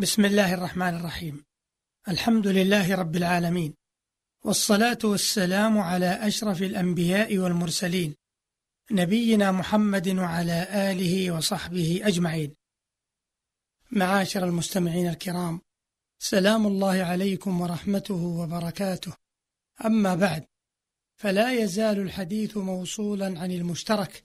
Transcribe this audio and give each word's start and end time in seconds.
بسم 0.00 0.24
الله 0.24 0.54
الرحمن 0.54 0.94
الرحيم. 0.94 1.44
الحمد 2.08 2.46
لله 2.46 2.94
رب 2.94 3.16
العالمين. 3.16 3.74
والصلاة 4.44 4.98
والسلام 5.04 5.78
على 5.78 6.26
أشرف 6.26 6.62
الأنبياء 6.62 7.38
والمرسلين 7.38 8.14
نبينا 8.90 9.52
محمد 9.52 10.08
وعلى 10.08 10.68
آله 10.90 11.30
وصحبه 11.30 12.00
أجمعين. 12.04 12.54
معاشر 13.90 14.44
المستمعين 14.44 15.08
الكرام 15.08 15.60
سلام 16.18 16.66
الله 16.66 17.02
عليكم 17.02 17.60
ورحمته 17.60 18.14
وبركاته. 18.14 19.12
أما 19.84 20.14
بعد 20.14 20.44
فلا 21.16 21.52
يزال 21.52 22.00
الحديث 22.00 22.56
موصولا 22.56 23.40
عن 23.40 23.50
المشترك 23.50 24.24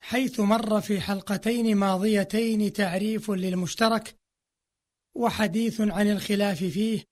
حيث 0.00 0.40
مر 0.40 0.80
في 0.80 1.00
حلقتين 1.00 1.76
ماضيتين 1.76 2.72
تعريف 2.72 3.30
للمشترك 3.30 4.21
وحديث 5.14 5.80
عن 5.80 6.10
الخلاف 6.10 6.58
فيه 6.58 7.04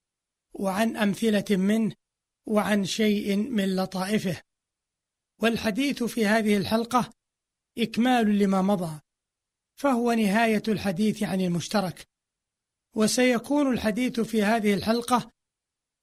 وعن 0.53 0.97
أمثلة 0.97 1.57
منه 1.57 1.95
وعن 2.45 2.85
شيء 2.85 3.35
من 3.35 3.75
لطائفه. 3.75 4.41
والحديث 5.41 6.03
في 6.03 6.25
هذه 6.25 6.57
الحلقة 6.57 7.09
إكمال 7.77 8.39
لما 8.39 8.61
مضى 8.61 8.99
فهو 9.75 10.11
نهاية 10.11 10.63
الحديث 10.67 11.23
عن 11.23 11.41
المشترك. 11.41 12.07
وسيكون 12.95 13.73
الحديث 13.73 14.19
في 14.19 14.43
هذه 14.43 14.73
الحلقة 14.73 15.31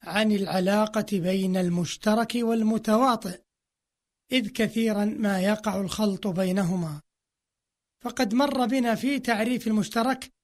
عن 0.02 0.32
العلاقة 0.32 1.06
بين 1.12 1.56
المشترك 1.56 2.32
والمتواطئ 2.34 3.42
إذ 4.32 4.48
كثيرا 4.48 5.04
ما 5.04 5.40
يقع 5.40 5.80
الخلط 5.80 6.26
بينهما. 6.26 7.00
فقد 8.00 8.34
مر 8.34 8.66
بنا 8.66 8.94
في 8.94 9.18
تعريف 9.18 9.66
المشترك 9.66 10.37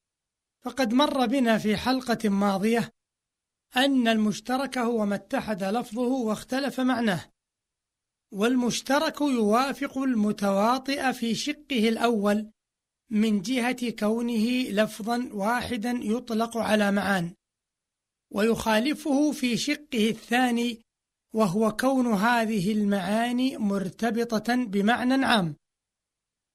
فقد 0.65 0.95
مر 0.95 1.27
بنا 1.27 1.59
في 1.59 1.77
حلقة 1.77 2.29
ماضية 2.29 2.91
أن 3.77 4.09
المشترك 4.09 4.79
هو 4.79 5.07
ما 5.07 5.15
اتحد 5.15 5.65
لفظه 5.65 6.09
واختلف 6.09 6.81
معناه 6.81 7.25
والمشترك 8.33 9.21
يوافق 9.21 9.99
المتواطئ 9.99 11.13
في 11.13 11.35
شقه 11.35 11.89
الأول 11.89 12.51
من 13.11 13.43
جهة 13.43 13.91
كونه 13.91 14.71
لفظا 14.71 15.29
واحدا 15.33 15.91
يطلق 16.03 16.57
على 16.57 16.93
معان 16.93 17.35
ويخالفه 18.33 19.33
في 19.33 19.57
شقه 19.57 20.11
الثاني 20.11 20.83
وهو 21.35 21.77
كون 21.77 22.07
هذه 22.07 22.73
المعاني 22.73 23.57
مرتبطة 23.57 24.55
بمعنى 24.55 25.25
عام. 25.25 25.57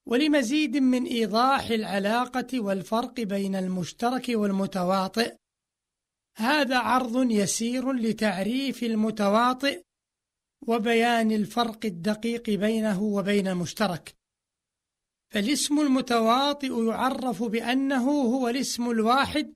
ولمزيد 0.06 0.76
من 0.76 1.04
إيضاح 1.04 1.70
العلاقة 1.70 2.60
والفرق 2.60 3.20
بين 3.20 3.56
المشترك 3.56 4.26
والمتواطئ. 4.28 5.36
هذا 6.36 6.78
عرض 6.78 7.30
يسير 7.30 7.92
لتعريف 7.92 8.82
المتواطئ 8.82 9.82
وبيان 10.66 11.32
الفرق 11.32 11.86
الدقيق 11.86 12.50
بينه 12.50 13.02
وبين 13.02 13.48
المشترك. 13.48 14.14
فالاسم 15.32 15.80
المتواطئ 15.80 16.84
يعرف 16.84 17.42
بأنه 17.42 18.10
هو 18.10 18.48
الاسم 18.48 18.90
الواحد 18.90 19.54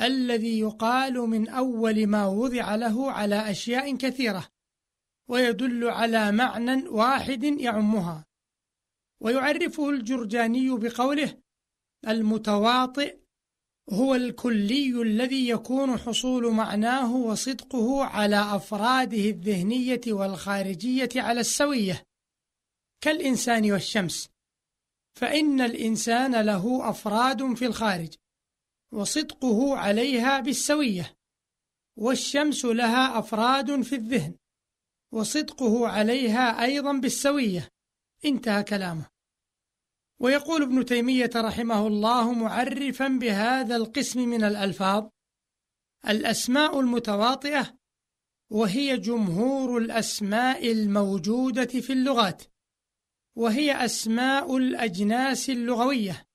الذي 0.00 0.58
يقال 0.58 1.14
من 1.14 1.48
أول 1.48 2.06
ما 2.06 2.26
وضع 2.26 2.74
له 2.74 3.12
على 3.12 3.50
أشياء 3.50 3.96
كثيرة 3.96 4.48
ويدل 5.28 5.88
على 5.88 6.32
معنى 6.32 6.88
واحد 6.88 7.44
يعمها. 7.44 8.27
ويعرفه 9.20 9.90
الجرجاني 9.90 10.70
بقوله 10.70 11.42
المتواطئ 12.08 13.18
هو 13.90 14.14
الكلي 14.14 15.02
الذي 15.02 15.48
يكون 15.48 15.98
حصول 15.98 16.52
معناه 16.52 17.16
وصدقه 17.16 18.04
على 18.04 18.56
أفراده 18.56 19.24
الذهنية 19.30 20.00
والخارجية 20.06 21.08
على 21.16 21.40
السوية 21.40 22.02
كالإنسان 23.00 23.72
والشمس 23.72 24.28
فإن 25.18 25.60
الإنسان 25.60 26.40
له 26.40 26.90
أفراد 26.90 27.54
في 27.54 27.66
الخارج 27.66 28.14
وصدقه 28.92 29.76
عليها 29.76 30.40
بالسوية 30.40 31.14
والشمس 31.98 32.64
لها 32.64 33.18
أفراد 33.18 33.82
في 33.82 33.94
الذهن 33.94 34.34
وصدقه 35.12 35.88
عليها 35.88 36.64
أيضا 36.64 36.92
بالسوية. 36.92 37.68
انتهى 38.24 38.62
كلامه. 38.62 39.06
ويقول 40.20 40.62
ابن 40.62 40.84
تيمية 40.84 41.30
رحمه 41.36 41.86
الله 41.86 42.32
معرفا 42.32 43.08
بهذا 43.08 43.76
القسم 43.76 44.20
من 44.20 44.44
الألفاظ 44.44 45.08
الأسماء 46.08 46.80
المتواطئة 46.80 47.78
وهي 48.50 48.96
جمهور 48.96 49.78
الأسماء 49.78 50.72
الموجودة 50.72 51.66
في 51.66 51.92
اللغات 51.92 52.42
وهي 53.36 53.84
أسماء 53.84 54.56
الأجناس 54.56 55.50
اللغوية 55.50 56.26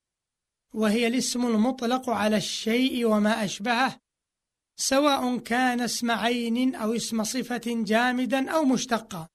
وهي 0.74 1.08
الاسم 1.08 1.46
المطلق 1.46 2.10
على 2.10 2.38
الشيء 2.38 3.06
وما 3.06 3.44
أشبهه 3.44 4.00
سواء 4.76 5.38
كان 5.38 5.82
اسم 5.82 6.12
عين 6.12 6.76
أو 6.76 6.96
اسم 6.96 7.24
صفة 7.24 7.62
جامدا 7.66 8.52
أو 8.52 8.66
مشتقا. 8.66 9.28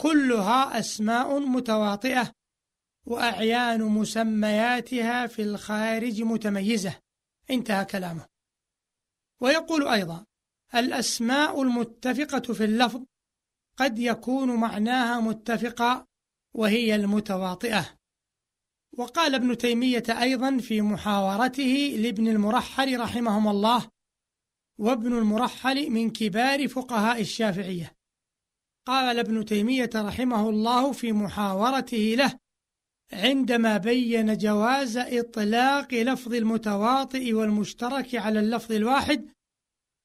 كلها 0.00 0.78
أسماء 0.78 1.38
متواطئة 1.38 2.32
وأعيان 3.06 3.82
مسمياتها 3.82 5.26
في 5.26 5.42
الخارج 5.42 6.22
متميزة. 6.22 7.00
انتهى 7.50 7.84
كلامه. 7.84 8.26
ويقول 9.40 9.88
أيضا 9.88 10.24
الأسماء 10.74 11.62
المتفقة 11.62 12.54
في 12.54 12.64
اللفظ 12.64 13.04
قد 13.76 13.98
يكون 13.98 14.54
معناها 14.60 15.20
متفقا 15.20 16.06
وهي 16.54 16.94
المتواطئة. 16.94 17.98
وقال 18.98 19.34
ابن 19.34 19.58
تيمية 19.58 20.04
أيضا 20.08 20.58
في 20.58 20.82
محاورته 20.82 21.96
لابن 21.98 22.28
المرحل 22.28 23.00
رحمهم 23.00 23.48
الله 23.48 23.90
وابن 24.78 25.18
المرحل 25.18 25.90
من 25.90 26.10
كبار 26.10 26.68
فقهاء 26.68 27.20
الشافعية. 27.20 27.97
قال 28.88 29.18
ابن 29.18 29.44
تيمية 29.44 29.90
رحمه 29.94 30.48
الله 30.48 30.92
في 30.92 31.12
محاورته 31.12 32.14
له 32.18 32.38
عندما 33.12 33.76
بين 33.76 34.36
جواز 34.36 34.96
إطلاق 34.96 35.94
لفظ 35.94 36.34
المتواطئ 36.34 37.32
والمشترك 37.32 38.14
على 38.14 38.40
اللفظ 38.40 38.72
الواحد 38.72 39.28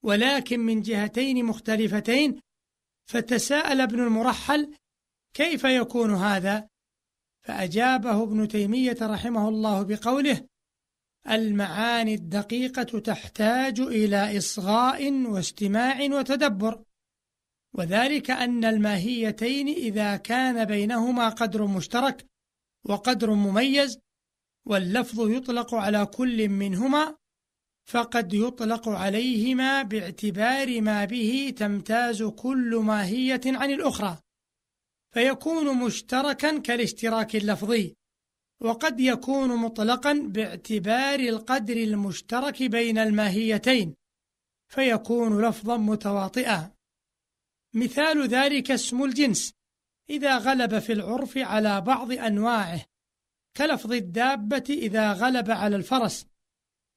ولكن 0.04 0.60
من 0.60 0.82
جهتين 0.82 1.46
مختلفتين 1.46 2.40
فتساءل 3.10 3.82
ابن 3.82 4.00
المرحل 4.00 4.74
كيف 5.34 5.64
يكون 5.64 6.14
هذا؟ 6.14 6.68
فأجابه 7.44 8.24
ابن 8.24 8.48
تيمية 8.48 8.98
رحمه 9.02 9.50
الله 9.50 9.84
بقوله: 9.84 10.48
المعاني 11.30 12.14
الدقيقة 12.14 13.00
تحتاج 13.00 13.80
إلى 13.80 14.38
إصغاء 14.38 15.12
واستماع 15.12 16.02
وتدبر، 16.02 16.84
وذلك 17.74 18.32
أن 18.32 18.66
الماهيتين 18.66 19.68
إذا 19.68 20.18
كان 20.18 20.66
بينهما 20.66 21.30
قدر 21.30 21.68
مشترك 21.68 22.26
وقدر 22.86 23.34
مميز 23.34 24.00
واللفظ 24.68 25.30
يطلق 25.30 25.76
على 25.76 26.06
كل 26.06 26.50
منهما 26.50 27.16
فقد 27.86 28.34
يطلق 28.34 28.90
عليهما 28.90 29.82
باعتبار 29.82 30.82
ما 30.82 31.06
به 31.06 31.54
تمتاز 31.58 32.24
كل 32.24 32.76
ماهية 32.76 33.42
عن 33.46 33.72
الأخرى 33.72 34.18
فيكون 35.14 35.78
مشتركا 35.86 36.60
كالاشتراك 36.60 37.36
اللفظي 37.36 37.96
وقد 38.62 39.00
يكون 39.00 39.58
مطلقا 39.58 40.14
باعتبار 40.14 41.20
القدر 41.20 41.78
المشترك 41.78 42.64
بين 42.64 42.98
الماهيتين 42.98 43.96
فيكون 44.74 45.46
لفظا 45.46 45.78
متواطئا. 45.78 46.72
مثال 47.74 48.28
ذلك 48.28 48.72
اسم 48.72 49.04
الجنس 49.04 49.54
إذا 50.10 50.38
غلب 50.38 50.80
في 50.80 50.94
العرف 50.94 51.38
على 51.38 51.82
بعض 51.82 52.12
أنواعه 52.12 52.86
كلفظ 53.58 53.92
الدابة 53.92 54.64
إذا 54.70 55.14
غلب 55.14 55.52
على 55.52 55.76
الفرس 55.76 56.26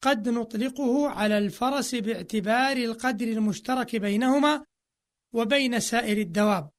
قد 0.03 0.29
نطلقه 0.29 1.09
على 1.09 1.39
الفرس 1.39 1.95
باعتبار 1.95 2.77
القدر 2.77 3.29
المشترك 3.29 3.97
بينهما 3.97 4.65
وبين 5.35 5.81
سائر 5.81 6.19
الدواب 6.19 6.71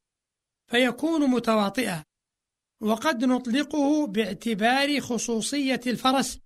فيكون 0.72 1.30
متواطئا 1.30 2.04
وقد 2.82 3.26
نطلقه 3.26 4.08
باعتبار 4.08 5.00
خصوصية 5.00 5.82
الفرس 5.88 6.40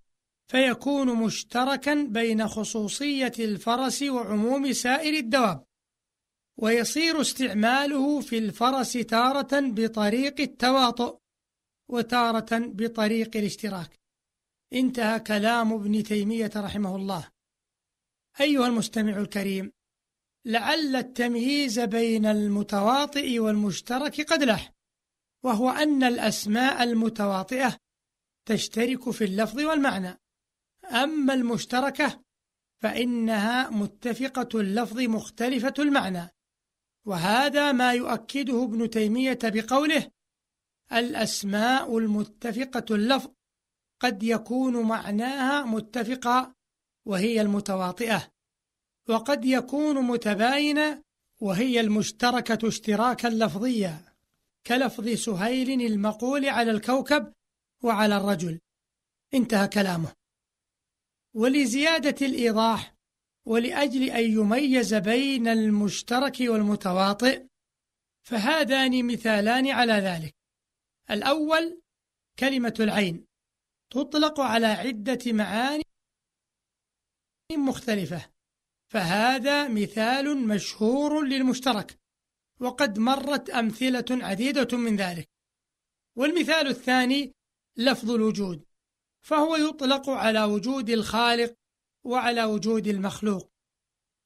فيكون 0.50 1.16
مشتركا 1.16 1.94
بين 1.94 2.48
خصوصية 2.48 3.32
الفرس 3.38 4.02
وعموم 4.02 4.72
سائر 4.72 5.18
الدواب. 5.18 5.64
ويصير 6.62 7.20
استعماله 7.20 8.20
في 8.20 8.38
الفرس 8.38 8.92
تارة 8.92 9.60
بطريق 9.60 10.40
التواطؤ 10.40 11.18
وتارة 11.88 12.58
بطريق 12.58 13.36
الاشتراك. 13.36 14.00
انتهى 14.72 15.20
كلام 15.20 15.72
ابن 15.72 16.02
تيمية 16.02 16.50
رحمه 16.56 16.96
الله. 16.96 17.28
أيها 18.40 18.66
المستمع 18.66 19.16
الكريم 19.16 19.72
لعل 20.46 20.96
التمييز 20.96 21.80
بين 21.80 22.26
المتواطئ 22.26 23.38
والمشترك 23.38 24.32
قد 24.32 24.42
لح 24.42 24.72
وهو 25.44 25.70
أن 25.70 26.04
الأسماء 26.04 26.82
المتواطئة 26.82 27.76
تشترك 28.48 29.10
في 29.10 29.24
اللفظ 29.24 29.60
والمعنى. 29.60 30.18
أما 30.84 31.34
المشتركة 31.34 32.22
فإنها 32.82 33.70
متفقة 33.70 34.60
اللفظ 34.60 35.00
مختلفة 35.00 35.74
المعنى. 35.78 36.28
وهذا 37.06 37.72
ما 37.72 37.92
يؤكده 37.92 38.64
ابن 38.64 38.90
تيمية 38.90 39.38
بقوله 39.44 40.10
الأسماء 40.92 41.98
المتفقة 41.98 42.94
اللفظ 42.94 43.30
قد 44.00 44.22
يكون 44.22 44.82
معناها 44.82 45.64
متفقة 45.64 46.54
وهي 47.06 47.40
المتواطئة 47.40 48.28
وقد 49.08 49.44
يكون 49.44 50.04
متباينة 50.04 51.02
وهي 51.40 51.80
المشتركة 51.80 52.68
اشتراكا 52.68 53.28
لفظيا 53.28 54.12
كلفظ 54.66 55.08
سهيل 55.08 55.82
المقول 55.82 56.48
على 56.48 56.70
الكوكب 56.70 57.32
وعلى 57.82 58.16
الرجل. 58.16 58.60
انتهى 59.34 59.68
كلامه. 59.68 60.12
ولزيادة 61.34 62.26
الإيضاح 62.26 62.91
ولأجل 63.46 64.10
أن 64.10 64.24
يميز 64.24 64.94
بين 64.94 65.48
المشترك 65.48 66.36
والمتواطئ 66.40 67.46
فهذان 68.22 69.06
مثالان 69.06 69.70
على 69.70 69.92
ذلك. 69.92 70.34
الأول 71.10 71.82
كلمة 72.38 72.74
العين. 72.80 73.26
تطلق 73.90 74.40
على 74.40 74.66
عدة 74.66 75.32
معاني 75.32 75.84
مختلفة 77.52 78.30
فهذا 78.92 79.68
مثال 79.68 80.48
مشهور 80.48 81.24
للمشترك 81.24 81.98
وقد 82.60 82.98
مرت 82.98 83.50
أمثلة 83.50 84.04
عديدة 84.10 84.78
من 84.78 84.96
ذلك. 84.96 85.28
والمثال 86.16 86.66
الثاني 86.66 87.32
لفظ 87.76 88.10
الوجود 88.10 88.64
فهو 89.20 89.56
يطلق 89.56 90.10
على 90.10 90.44
وجود 90.44 90.90
الخالق 90.90 91.54
وعلى 92.04 92.44
وجود 92.44 92.86
المخلوق. 92.86 93.52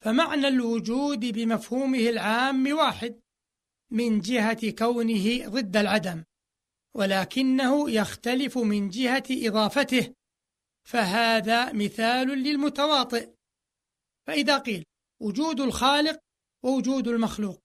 فمعنى 0.04 0.48
الوجود 0.48 1.20
بمفهومه 1.20 1.98
العام 1.98 2.72
واحد 2.72 3.20
من 3.90 4.20
جهة 4.20 4.70
كونه 4.70 5.48
ضد 5.48 5.76
العدم 5.76 6.24
ولكنه 6.94 7.90
يختلف 7.90 8.58
من 8.58 8.88
جهة 8.88 9.24
إضافته. 9.30 10.14
فهذا 10.86 11.72
مثال 11.72 12.28
للمتواطئ. 12.28 13.30
فإذا 14.26 14.58
قيل 14.58 14.84
وجود 15.20 15.60
الخالق 15.60 16.18
ووجود 16.62 17.08
المخلوق 17.08 17.62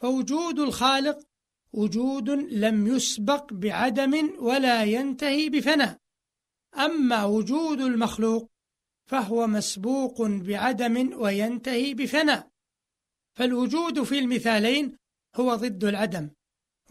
فوجود 0.00 0.58
الخالق 0.58 1.18
وجود 1.72 2.30
لم 2.30 2.86
يسبق 2.86 3.52
بعدم 3.52 4.36
ولا 4.38 4.84
ينتهي 4.84 5.48
بفناء. 5.48 5.98
أما 6.76 7.24
وجود 7.24 7.80
المخلوق 7.80 8.50
فهو 9.06 9.46
مسبوق 9.46 10.22
بعدم 10.22 11.20
وينتهي 11.20 11.94
بفناء. 11.94 12.48
فالوجود 13.34 14.02
في 14.02 14.18
المثالين 14.18 14.96
هو 15.36 15.54
ضد 15.54 15.84
العدم 15.84 16.30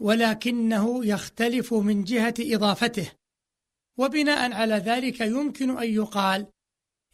ولكنه 0.00 1.06
يختلف 1.06 1.74
من 1.74 2.04
جهة 2.04 2.34
إضافته. 2.40 3.12
وبناء 3.98 4.52
على 4.52 4.74
ذلك 4.74 5.20
يمكن 5.20 5.78
أن 5.78 5.94
يقال 5.94 6.46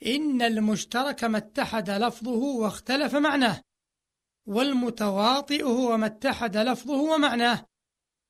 إن 0.06 0.42
المشترك 0.42 1.24
ما 1.24 1.38
اتحد 1.38 1.90
لفظه 1.90 2.30
واختلف 2.30 3.14
معناه 3.14 3.62
والمتواطئ 4.46 5.62
هو 5.62 5.96
ما 5.96 6.06
اتحد 6.06 6.56
لفظه 6.56 7.00
ومعناه 7.00 7.66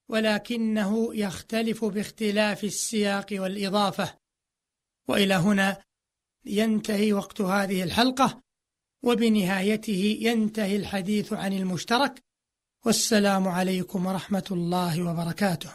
ولكنه 0.08 1.14
يختلف 1.14 1.84
باختلاف 1.84 2.64
السياق 2.64 3.26
والإضافة. 3.32 4.18
وإلى 5.08 5.34
هنا 5.34 5.82
ينتهي 6.44 7.12
وقت 7.12 7.40
هذه 7.40 7.82
الحلقة 7.82 8.42
وبنهايته 9.02 10.18
ينتهي 10.20 10.76
الحديث 10.76 11.32
عن 11.32 11.52
المشترك. 11.52 12.24
والسلام 12.86 13.48
عليكم 13.48 14.06
ورحمة 14.06 14.44
الله 14.50 15.10
وبركاته. 15.10 15.70